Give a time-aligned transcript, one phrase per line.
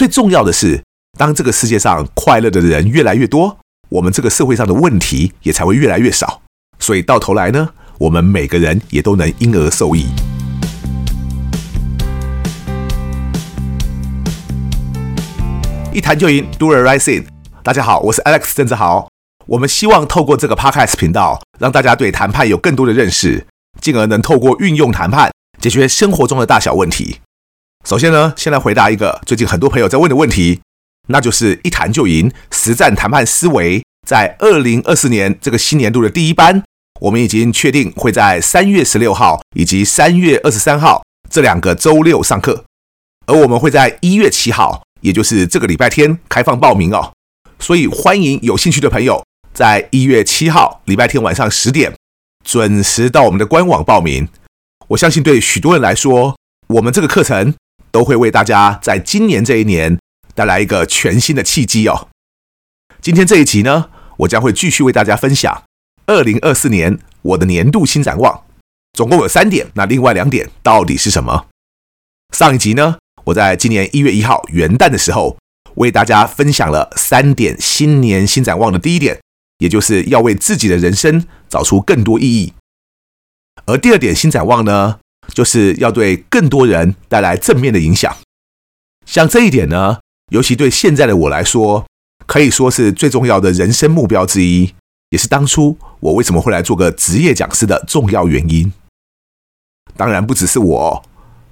[0.00, 0.82] 最重要的是，
[1.18, 3.58] 当这个世界上快乐的人越来越多，
[3.90, 6.40] 我们这个社会上的问题也才会越来越少。
[6.78, 7.68] 所以到头来呢，
[7.98, 10.06] 我们每个人也都能因而受益。
[15.92, 17.26] 一谈就赢，Do it right in。
[17.62, 19.06] 大家好，我是 Alex 郑志豪。
[19.44, 23.46] 我们希望透过这个 Podcast 频道，让大家对谈判有更多的认识，
[23.82, 25.30] 进而能透过运用谈判
[25.60, 27.18] 解决生活中的大小问题。
[27.84, 30.60] 首先呢，先来回答一个最近很多朋友在问的问题，
[31.08, 36.62] 那就是一谈就赢实战谈判思维，在二零二四年这个新年度的第一班。
[37.00, 42.64] 我们已经确定会在三月十六号以及三月二十三号这两个周六上课，
[43.26, 47.10] 而我们会在一月七号，也就是这个礼拜天开放报名哦。
[47.58, 49.24] 所以欢迎有兴趣的朋友
[49.54, 51.94] 在一月七号礼拜天晚上十点
[52.44, 54.28] 准时到我们的官网报名。
[54.88, 56.36] 我相信对许多人来说，
[56.68, 57.54] 我们这个课程
[57.92, 59.98] 都会为大家在今年这一年
[60.34, 62.08] 带来一个全新的契机哦。
[63.00, 65.62] 今天这一集呢，我将会继续为大家分享。
[66.06, 68.44] 二零二四年我的年度新展望，
[68.92, 69.68] 总共有三点。
[69.74, 71.46] 那另外两点到底是什么？
[72.34, 75.36] 上一集呢，我在今年一月一号元旦的时候，
[75.76, 79.20] 为大家分享了三点新年新展望的第一点，
[79.58, 82.52] 也就是要为自己的人生找出更多意义。
[83.66, 84.98] 而第二点新展望呢，
[85.32, 88.16] 就是要对更多人带来正面的影响。
[89.06, 89.98] 像这一点呢，
[90.30, 91.86] 尤其对现在的我来说，
[92.26, 94.74] 可以说是最重要的人生目标之一。
[95.10, 98.72] 也是当初我为什么会来做个职业讲师的重要原因。
[99.96, 101.04] 当然不只是我，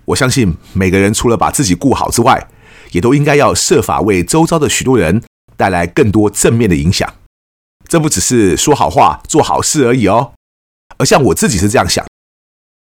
[0.04, 2.48] 我相信每个人除了把自己顾好之外，
[2.92, 5.24] 也都应该要设法为周遭的许多人
[5.56, 7.12] 带来更多正面的影响。
[7.88, 10.32] 这不只是说好话、做好事而已哦。
[10.98, 12.06] 而像我自己是这样想，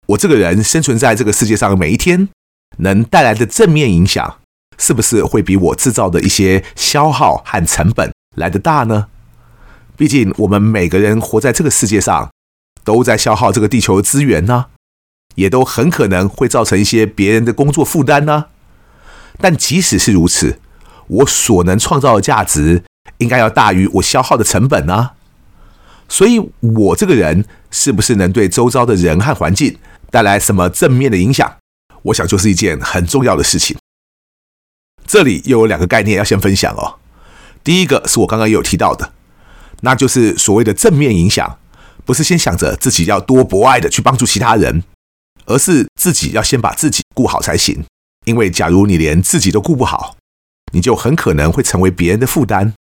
[0.08, 2.30] 我这个人生存在这个世界上的每一天，
[2.78, 4.38] 能带来的正面影响，
[4.78, 9.08] 是不是会比我制造的一些消耗和成本来得大呢？
[9.98, 12.30] 毕竟，我们每个人活在这个世界上，
[12.84, 14.66] 都在消耗这个地球的资源呢，
[15.34, 18.46] 也都很可能会造成一些别人的工作负担呢。
[19.38, 20.58] 但即使是如此，
[21.08, 22.82] 我所能创造的价值，
[23.18, 25.10] 应该要大于我消耗的成本呢。
[26.08, 29.76] 所以，我这个人是不是能对周遭的人和环境
[30.10, 31.56] 带来什么正面的影响？
[32.02, 33.76] 我想就是一件很重要的事情。
[35.06, 36.98] 这里又有两个概念要先分享哦。
[37.64, 39.12] 第一个是我刚刚有提到的。
[39.80, 41.58] 那就是所谓的正面影响，
[42.04, 44.82] 不是先想着自己要多博爱的去帮助其他人，
[45.46, 47.84] 而是自己要先把自己顾好才行。
[48.24, 50.16] 因为假如你连自己都顾不好，
[50.72, 52.74] 你就很可能会成为别人的负担，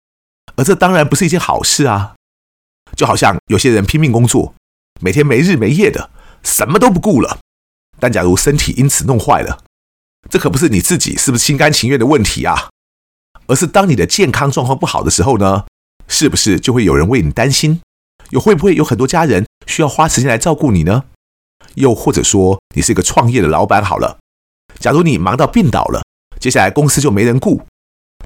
[0.56, 2.14] 而这当然不是一件好事啊。
[2.96, 4.54] 就好像有些人拼命工作，
[5.00, 6.10] 每天没日没夜的，
[6.46, 7.40] 什么都不顾了，
[7.98, 9.64] 但假如身体因此弄坏了，
[10.30, 12.70] 这可不是你自己是不是心甘情愿的问题啊，
[13.48, 15.66] 而是当你的健康状况不好的时候呢，
[16.06, 17.80] 是不是就会有人为你担心？
[18.30, 21.04] 又会不会有很多家人需要花时间来照顾你呢？
[21.74, 24.18] 又或者说，你是一个创业的老板好了，
[24.78, 26.02] 假如你忙到病倒了，
[26.40, 27.62] 接下来公司就没人顾，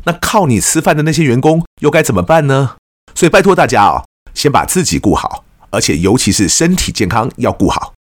[0.05, 2.77] 那靠你吃饭的那些员工又该怎么办呢？
[3.15, 4.05] 所以拜托大家啊，
[4.35, 7.95] 先把自己顾好，而且尤其是身体健康要顾好。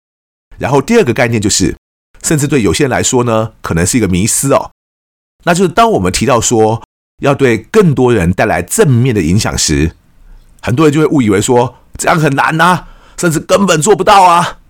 [0.58, 1.76] 然后第二个概念就是，
[2.22, 4.70] 甚至对有些人来说呢，可能是一个迷思哦，
[5.44, 6.82] 那就是当我们提到说，
[7.22, 9.94] 要对更多人带来正面的影响时，
[10.60, 14.60] 很多人就会误以为说这样很难啊，甚至根本做不到啊。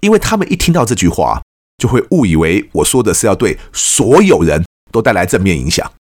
[0.00, 1.42] 因为他们一听到这句话，
[1.76, 5.92] 就会误以为我说的是要对所有人都带来正面影响。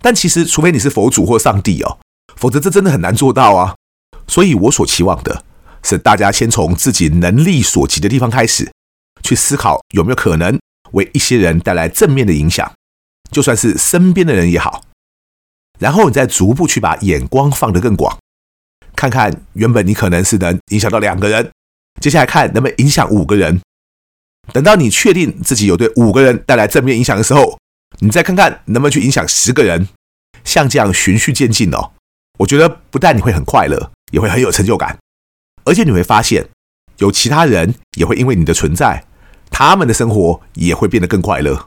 [0.00, 1.98] 但其实，除非你是佛祖或上帝哦，
[2.36, 3.74] 否则这真的很难做到啊。
[4.28, 5.44] 所以我所期望的
[5.82, 8.70] 是，大家先从自己能力所及的地方开始，
[9.22, 10.58] 去思考有没有可能
[10.92, 12.72] 为一些人带来正面的影响。
[13.30, 14.82] 就算是身边的人也好，
[15.78, 18.18] 然后你再逐步去把眼光放得更广，
[18.94, 21.50] 看看原本你可能是能影响到两个人，
[22.00, 23.60] 接下来看能不能影响五个人。
[24.52, 27.58] 等到你确定自己有对五个人带来正面影响的时候，
[28.00, 29.88] 你再看看能不能去影响十个人。
[30.44, 31.92] 像这样循序渐进哦，
[32.38, 34.98] 我觉得不但你会很快乐，也会很有成就感，
[35.64, 36.48] 而且你会发现
[36.98, 39.04] 有其他人也会因为你的存在，
[39.50, 41.66] 他们的生活也会变得更快乐。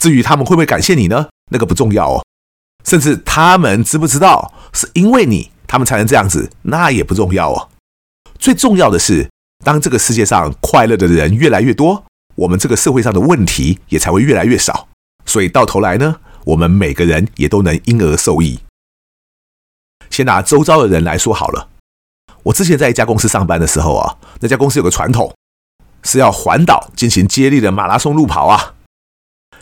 [0.00, 1.28] 至于他们会不会感谢你呢？
[1.50, 2.24] 那个不重要哦。
[2.84, 7.68] 甚至他们知不知道是因为你，他们才能这样子，那也不重要哦。
[8.38, 9.30] 最重要的是，
[9.64, 12.04] 当这个世界上快乐的人越来越多，
[12.34, 14.88] 我们这个社会上的问题也才会越来越少。
[15.24, 18.58] 所以到头来呢，我们每个人也都能因而受益。
[20.10, 21.70] 先拿周遭的人来说好了。
[22.44, 25.34] 我之前在一家公司上班的时候啊，那家公司有个传统，
[26.02, 28.74] 是要环岛进行接力的马拉松路跑啊。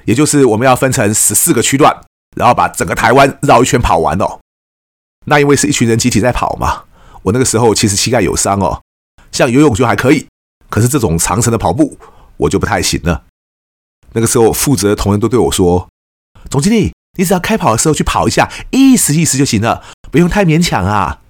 [0.05, 2.05] 也就是我们要分成十四个区段，
[2.37, 4.41] 然后把整个台湾绕一圈跑完哦。
[5.27, 6.85] 那因为是一群人集体在跑嘛，
[7.23, 8.83] 我那个时候其实膝盖有伤哦，
[9.31, 10.27] 像游泳就还可以，
[10.69, 11.97] 可是这种长程的跑步
[12.39, 13.23] 我就不太行了。
[14.15, 15.89] 那个时候负责的同仁都对我说
[16.51, 21.21] ：“总经理，你只要开跑的时候去跑一下，意思意思就行了，不用太勉强啊。”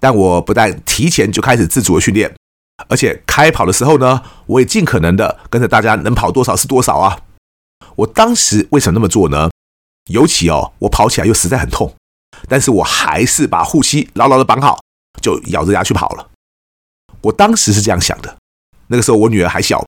[0.00, 2.34] 但我不但提前就开始自主的训练，
[2.88, 7.20] 而且开跑的时候呢，我也尽可能的跟着大家能跑多少是多少啊。
[7.96, 9.50] 我当时为什么那么做呢？
[10.10, 11.94] 尤其哦，我跑起来又实在很痛，
[12.48, 14.78] 但是我还是把护膝牢牢的绑好，
[15.20, 16.30] 就咬着牙去跑了。
[17.22, 18.36] 我当时是这样想的，
[18.86, 19.84] 那个时候我女儿还小，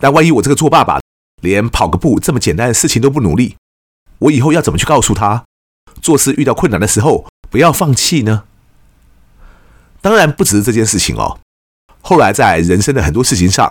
[0.00, 0.98] 但万一我这个做爸爸
[1.42, 3.56] 连跑个步这么简单的事情都不努力，
[4.18, 5.44] 我以后要怎么去告诉她，
[6.00, 8.44] 做事遇到困难的时候不要放弃呢？
[10.02, 11.38] 当然不只是这件事情哦。
[12.00, 13.70] 后来在人生的很多事情上，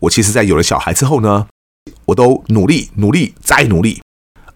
[0.00, 1.46] 我其实，在有了小孩之后呢，
[2.06, 4.02] 我都努力、努力再努力。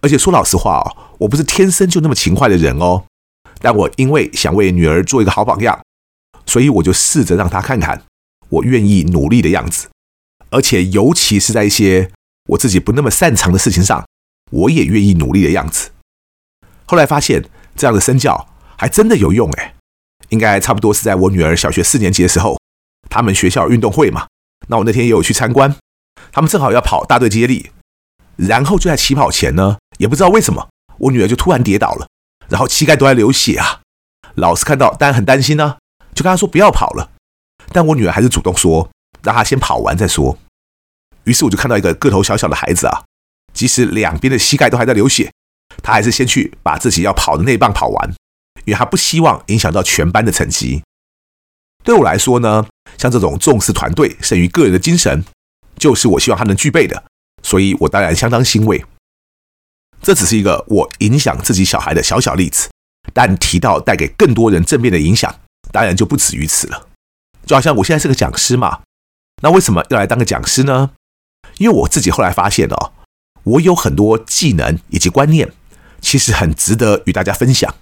[0.01, 3.05] 而且说老实话哦，我不是天生就那么勤快的人哦。
[3.59, 5.79] 但我因为想为女儿做一个好榜样，
[6.45, 8.03] 所以我就试着让她看看
[8.49, 9.87] 我愿意努力的样子。
[10.49, 12.11] 而且尤其是在一些
[12.49, 14.05] 我自己不那么擅长的事情上，
[14.51, 15.91] 我也愿意努力的样子。
[16.85, 19.73] 后来发现这样的身教还真的有用诶。
[20.29, 22.59] 应该差不多是在我女儿小学四年级的时候，
[23.09, 24.27] 他们学校运动会嘛，
[24.67, 25.75] 那我那天也有去参观，
[26.31, 27.71] 他们正好要跑大队接力，
[28.35, 32.07] 然后就在起跑前呢，也不知道为什么，我女儿就突然跌倒了，
[32.49, 33.81] 然后膝盖都在流血啊。
[34.35, 35.77] 老师看到当然很担心呢、
[36.13, 37.11] 就跟她说不要跑了，
[37.71, 38.89] 但我女儿还是主动说
[39.23, 40.37] 让她先跑完再说。
[41.23, 43.03] 于是我就看到一个个头小小的孩子啊，
[43.53, 45.31] 即使两边的膝盖都还在流血，
[45.81, 48.13] 他还是先去把自己要跑的那一棒跑完。
[48.65, 50.83] 因为他不希望影响到全班的成绩。
[51.83, 52.65] 对我来说呢，
[52.97, 55.23] 像这种重视团队胜于个人的精神，
[55.77, 57.03] 就是我希望他能具备的。
[57.43, 58.83] 所以我当然相当欣慰。
[60.01, 62.69] 这只是一个我影响自己小孩的小小例子，
[63.13, 65.33] 但提到带给更多人正面的影响，
[65.71, 66.87] 当然就不止于此了。
[67.45, 68.81] 就好像我现在是个讲师嘛，
[69.43, 70.91] 那为什么要来当个讲师呢？
[71.57, 72.93] 因为我自己后来发现哦，
[73.43, 75.53] 我有很多技能以及观念，
[76.01, 77.73] 其实很值得与大家分享。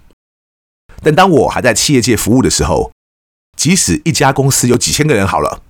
[1.02, 2.92] 但当我还在企业界服务的时候，
[3.56, 5.62] 即使一家公司有几千个人好了，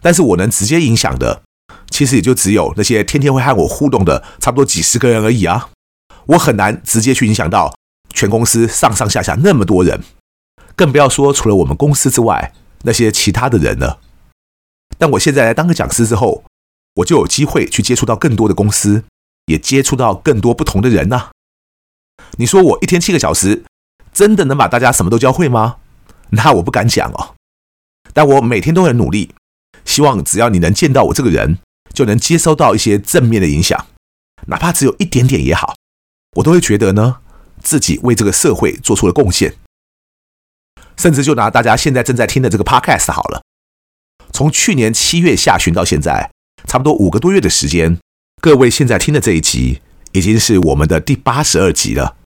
[0.00, 1.42] 但是我能直接影响的，
[1.90, 5.70] 其实也就只有那些天天会和我互动的差不多几十个人而已啊。
[6.26, 7.74] 我很难直接去影响到
[8.12, 10.02] 全公司上上下下那么多人，
[10.74, 12.52] 更不要说除了我们公司之外
[12.82, 14.00] 那些其他的人了。
[14.98, 16.42] 但我现在来当个讲师之后，
[16.94, 19.04] 我就有机会去接触到更多的公司，
[19.46, 21.30] 也接触到更多不同的人呐。
[22.38, 23.64] 你说我一天七个小时，
[24.16, 25.76] 真的能把大家什么都教会吗？
[26.30, 27.34] 那我不敢讲哦。
[28.14, 29.34] 但我每天都很努力，
[29.84, 31.58] 希望只要你能见到我这个人，
[31.92, 33.88] 就能接收到一些正面的影响，
[34.46, 35.74] 哪怕只有一点点也好，
[36.36, 37.18] 我都会觉得呢，
[37.62, 39.54] 自己为这个社会做出了贡献。
[40.96, 43.42] 甚至就拿大家现在正在听的这个 Podcast 好了，
[44.32, 46.30] 从去年七月下旬到现在，
[46.66, 47.98] 差不多五个多月的时间，
[48.40, 52.16] 各位现在听的这一集，已经是我们的第八十二集了。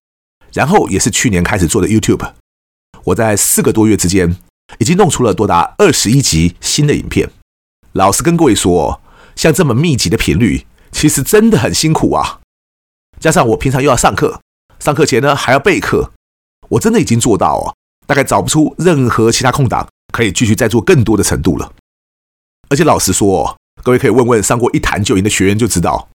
[0.53, 2.33] 然后也是去年开始做的 YouTube，
[3.05, 4.37] 我在四个多月之间
[4.79, 7.31] 已经弄出了多达二十一集新的影片。
[7.93, 9.01] 老实跟各位说，
[9.35, 12.41] 像这么密集的频率，其实真的很辛苦啊。
[13.19, 14.41] 加上我平常又要上课，
[14.79, 16.13] 上课前呢还要备课，
[16.71, 17.75] 我真的已经做到哦，
[18.07, 21.73] 大概找不出任何其他空档可以继续再做更多的程度了。
[22.69, 26.09] 而且老实说，各位可以问问上过一谈就赢的学员就知道，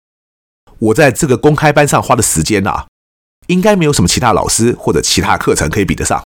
[0.78, 2.86] 我在这个公开班上花的时间啊。
[3.46, 6.22] 应该没有什么其他老师或者其他课程可以比得上，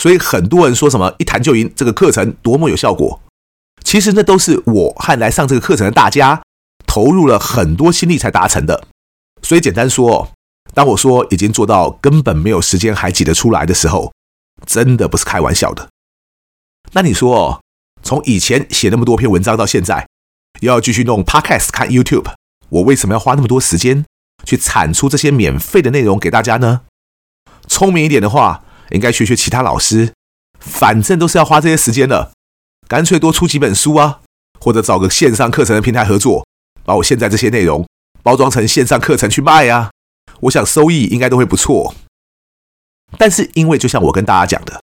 [0.00, 3.20] 所以很多人说什么一谈就赢这个课程多么有效果，
[3.82, 6.42] 其实那都是我和来上这个课程的大家
[6.86, 8.86] 投入了很多心力才达成的。
[9.42, 10.30] 所以简单说，
[10.72, 14.12] 当我说已经做到根本没有时间还挤得出来的时候，
[14.66, 15.88] 真的不是开玩笑的。
[16.92, 17.60] 那你说，
[18.02, 20.06] 从以前写那么多篇文章到现在，
[20.60, 22.32] 又要继续弄 Podcast 看 YouTube，
[22.70, 24.04] 我为什么要花那么多时间？
[24.44, 26.82] 去产出这些免费的内容给大家呢？
[27.66, 30.12] 聪明一点的话，应该学学其他老师，
[30.60, 32.32] 反正都是要花这些时间的，
[32.86, 34.20] 干脆多出几本书啊，
[34.60, 36.46] 或者找个线上课程的平台合作，
[36.84, 37.86] 把我现在这些内容
[38.22, 39.90] 包装成线上课程去卖啊。
[40.40, 41.94] 我想收益应该都会不错。
[43.16, 44.82] 但是因为就像我跟大家讲的，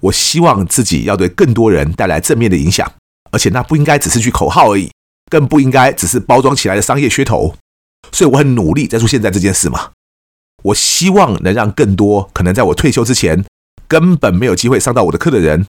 [0.00, 2.90] 我希望自己要对更多人带来正面的影响，
[3.30, 4.90] 而且那不应该只是句口号而已，
[5.30, 7.54] 更不应该只是包装起来的商业噱头。
[8.12, 9.92] 所以我很努力在做现在这件事嘛。
[10.62, 13.44] 我希望能让更多可能在我退休之前
[13.86, 15.66] 根本没有机会上到我的课的人，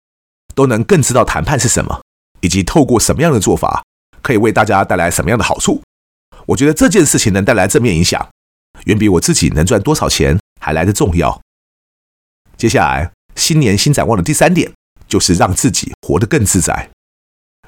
[0.54, 2.00] 都能更知道谈判是什么，
[2.40, 3.84] 以及透过什么样的做法
[4.22, 5.82] 可以为大家带来什么样的好处。
[6.46, 8.28] 我觉得这件事情能带来正面影响，
[8.84, 11.40] 远比我自己能赚多少钱还来得重要。
[12.56, 14.72] 接下来，新年新展望的第三点，
[15.06, 16.88] 就是让自己活得更自在。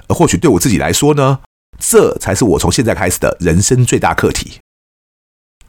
[0.06, 1.40] 而或许对我自己来说呢，
[1.78, 4.60] 这才是我从现在开始的人生最大课题。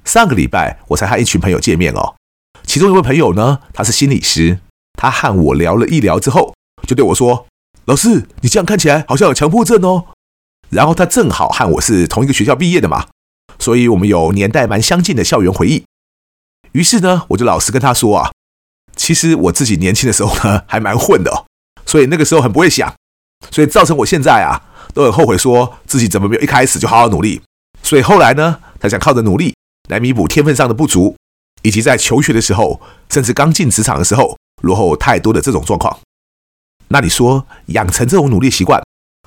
[0.05, 2.15] 上个礼拜，我才和一群朋友见面哦，
[2.63, 4.59] 其中一位朋友呢，他是心理师，
[4.93, 6.55] 他和我聊了一聊之后，
[6.87, 7.45] 就对我说
[7.85, 10.07] ：“老师，你这样看起来好像有强迫症哦。”
[10.69, 13.07] 然后他正好和我是同一个学校毕业的嘛，
[13.59, 15.83] 所以我们有年代蛮相近的校园回忆。
[16.71, 18.31] 于是呢，我就老实跟他说啊，
[18.95, 21.45] 其实我自己年轻的时候呢，还蛮混的哦，
[21.85, 22.95] 所以那个时候很不会想，
[23.51, 27.41] 所以造成我现在啊都很后悔，说自己怎么没有一开始就好好努力。
[27.83, 29.55] 所以后来呢，他想靠着努力
[29.89, 31.15] 来弥补天分上的不足，
[31.61, 35.99] 以及在求学的时候，甚至刚进职场的时候落后太多的这种状况。
[36.89, 38.81] 那你说养成这种努力习惯，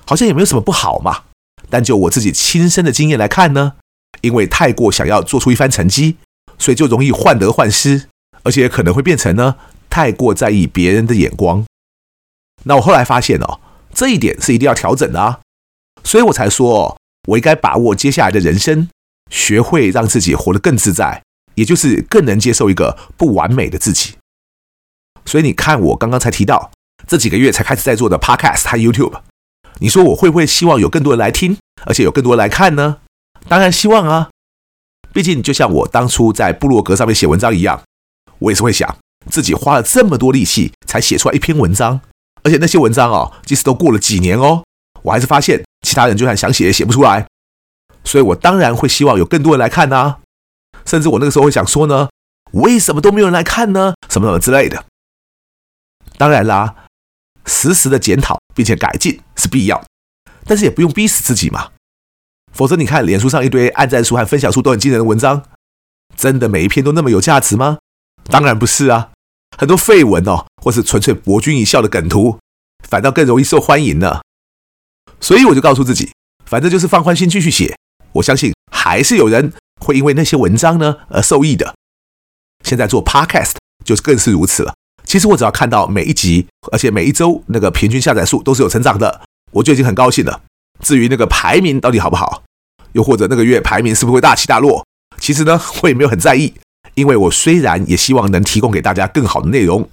[0.05, 1.23] 好像也没有什么不好嘛？
[1.69, 3.73] 但就我自己亲身的经验来看呢，
[4.21, 6.17] 因为太过想要做出一番成绩，
[6.59, 8.09] 所以就容易患得患失，
[8.43, 9.55] 而且可能会变成呢
[9.89, 11.65] 太过在意别人的眼光。
[12.65, 13.59] 那我后来发现哦，
[13.93, 15.39] 这一点是一定要调整的啊，
[16.03, 18.89] 所以我才说，我应该把握接下来的人生，
[19.29, 21.23] 学会让自己活得更自在，
[21.55, 24.15] 也就是更能接受一个不完美的自己。
[25.25, 26.71] 所以你看，我刚刚才提到
[27.07, 29.21] 这几个月才开始在做的 Podcast 和 YouTube。
[29.79, 32.97] 你说我会不会希望有更多人来听，而且有更多人来看呢？
[33.47, 34.29] 当然希望啊！
[35.11, 37.81] 毕竟就像我当初在部落格上面写文章一样，
[38.39, 38.97] 我也是会想
[39.29, 42.01] 自己花了这么多力气才写出来一篇文章，
[42.43, 44.63] 而且那些文章哦，即使都过了几年哦，
[45.03, 47.27] 我还是发现其他人就算想写也写不出来，
[48.03, 50.17] 所以我当然会希望有更多人来看呐。
[50.85, 52.09] 甚至我那个时候会想说呢，
[52.53, 53.93] 为什么都没有人来看呢？
[54.09, 54.83] 什么什么之类的。
[56.17, 56.75] 当然啦。
[57.45, 59.83] 实时的检讨并且改进是必要，
[60.45, 61.71] 但是也不用逼死自己嘛。
[62.53, 65.43] 否则你看，脸书上一堆按赞数和分享数都很惊人的文章，
[66.15, 67.79] 真的每一篇都那么有价值吗？
[68.29, 69.11] 当然不是啊，
[69.57, 72.39] 很多废文哦，或是纯粹博君一笑的梗图，
[72.87, 74.21] 反倒更容易受欢迎呢。
[75.23, 76.11] 所以我就告诉自己，
[76.45, 77.73] 反正就是放宽心继续写，
[78.11, 81.73] 我相信还是有人会因为那些文章呢而受益的。
[82.65, 83.53] 现在做 Podcast
[83.85, 84.75] 就是更是如此了。
[85.05, 90.41] 其实我只要看到每一集，而且每一周那个平均下载数都是有成长的，我就已经很高兴了。
[90.81, 92.43] 至于那个排名到底好不好，
[92.91, 94.85] 又或者那个月排名是不是会大起大落，
[95.19, 96.53] 其实呢，我也没有很在意，
[96.95, 99.87] 因为我虽然也希望能提供给大家更好的内容，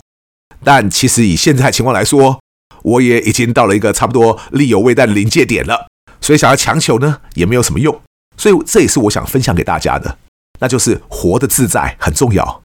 [0.65, 2.41] 但其实以现在情况来说，
[2.83, 5.89] 我也已经到了一个差不多力有未逮的临界点了，
[6.21, 8.01] 所以想要强求呢，也没有什么用。
[8.37, 10.19] 所以这也是我想分享给大家的，
[10.61, 12.63] 那就是活得自在很重要。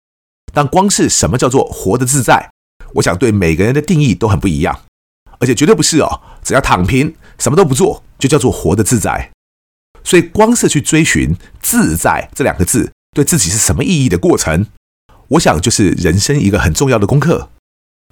[0.51, 2.49] 但光是什么叫做活得自在，
[2.95, 4.81] 我想对每个人的定义都很不一样，
[5.39, 9.29] 而且绝对不是哦，只要躺平什么都不做就叫做活得自在。
[10.03, 14.65] 所以光是去追寻“自在”这两个字对自己是什么意义的过程，
[15.27, 17.51] 我想就是人生一个很重要的功课，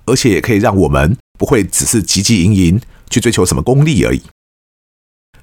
[0.07, 4.23] 而且也可以让我们不会只是汲汲营营去追求什么功利而已。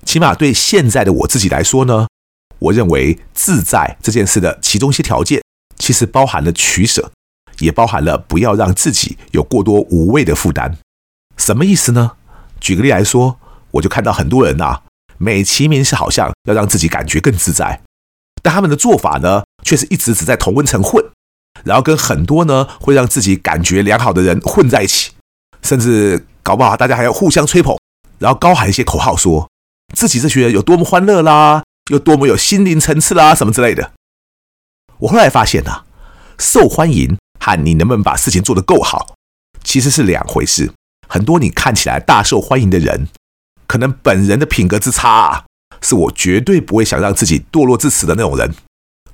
[0.04, 2.08] 起码对现在的我自己来说呢，
[2.58, 5.40] 我认为自在这件事的其中一些条件。
[5.76, 7.10] 其实包含了取舍，
[7.58, 10.78] 也包含了不要让自己有过多无谓的负担。
[11.36, 12.12] 什么意思呢？
[12.60, 13.40] 举个例来说，
[13.72, 14.82] 我就看到很多人呐、啊，
[15.18, 17.82] 美其名是好像要让自己感觉更自在，
[18.40, 21.04] 但他们的做法呢，却是一直只在同温层混，
[21.64, 25.12] 然后跟很多呢会让自己感觉良好的人混在一起，
[25.62, 27.76] 甚至搞不好大家还要互相吹捧，
[28.18, 29.50] 然后高喊一些口号说，
[29.94, 33.92] 自己这群人有多么欢乐啦，有多么有心灵层次啦，什么之类的。
[34.98, 35.84] 我后来发现啊，
[36.38, 39.14] 受欢迎和你能不能把事情做得够好，
[39.62, 40.72] 其实是两回事。
[41.08, 43.08] 很多你看起来大受欢迎的人，
[43.66, 45.44] 可能本人的品格之差啊，
[45.80, 48.54] 是我绝对不会想让自己堕落至此的那种人。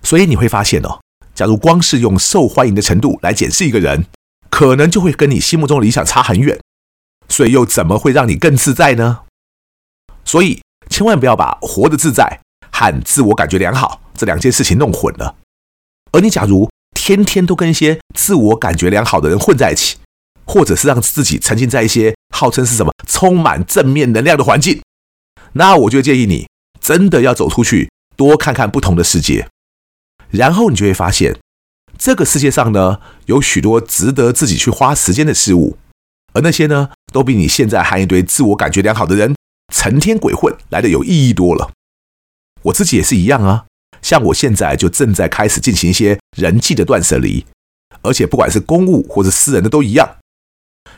[0.02, 1.00] 所以你会发现哦，
[1.34, 4.06] 假如光是用受欢迎的程度来检视一个人，
[4.50, 6.58] 可能就会跟你心目中的理想差很远。
[7.28, 9.20] 所以又怎么会让你更自在呢？
[10.24, 12.40] 所以千万不要把活得自在
[12.72, 15.36] 和自我感觉良好这两件事情弄混了。
[16.12, 19.96] 而你假如天天都跟一些自我感觉良好的人混在一起，
[20.44, 24.82] 或者是让自己沉浸在一些号称是什么充满正面能量的环境，
[25.52, 26.48] 那我就建议你
[26.80, 29.48] 真的要走出去，多看看不同的世界，
[30.30, 31.38] 然后你就会发现，
[31.98, 35.76] 这个世界上呢，有许多值得自己去花时间的事物，
[36.32, 39.34] 而那些呢，都比你现在和一堆自我感觉良好的人
[39.74, 41.70] 成天鬼混来的有意义多了。
[42.62, 43.66] 我自己也是一样啊。
[44.02, 47.44] 像我现在就正在开始进行一些人际的断舍离，
[48.00, 50.16] 而且不管是公务或者私人的都一样，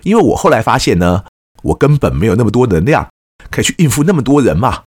[0.05, 1.25] 因为我后来发现呢，
[1.63, 3.09] 我根本没有那么多能量
[3.51, 4.85] 可以去应付那么多人嘛，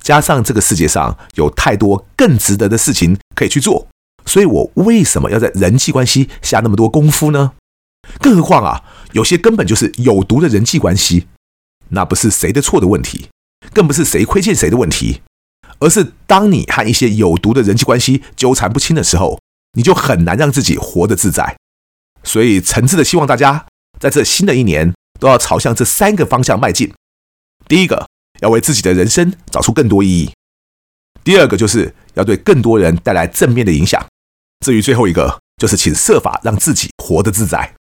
[0.00, 3.88] 加上这个世界上有太多更值得的事情可以去做，
[4.26, 7.52] 所以我为什么要在人际关系下那么多功夫呢？
[8.20, 8.82] 更何况啊，
[9.12, 11.26] 有些根本就是有毒的人际关系，
[11.90, 13.28] 那不是谁的错的问题，
[13.72, 15.22] 更不是谁亏欠谁的问题，
[15.78, 19.38] 而是当你和一些有毒的人际关系纠缠不清的时候，
[19.74, 21.56] 你就很难让自己活得自在。
[22.24, 23.66] 所以诚挚的希望大家
[23.98, 26.92] 在这新的一年都要朝向这三个方向迈进。
[27.68, 28.08] 第一个，
[28.40, 30.32] 要为自己的人生找出更多意义；
[31.22, 34.04] 第二个，就是要对更多人带来正面的影响。
[34.64, 37.74] 至于最后一个，就是请设法让自己活得自在。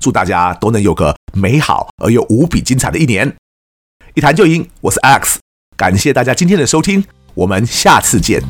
[0.00, 3.32] 祝大家都能有个美好而又无比精彩的一年。
[4.14, 5.36] 一谈就赢，我是 Alex，
[5.76, 7.04] 感谢大家今天的收听，
[7.34, 8.42] 我们下次见。